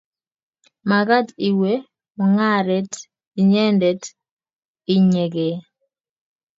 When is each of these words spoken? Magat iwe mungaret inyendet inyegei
Magat 0.89 1.27
iwe 1.49 1.71
mungaret 2.15 2.93
inyendet 3.41 4.03
inyegei 4.95 5.57